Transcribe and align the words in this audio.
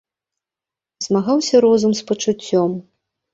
Змагаўся 1.07 1.55
розум 1.67 1.91
з 2.01 2.09
пачуццём. 2.09 2.71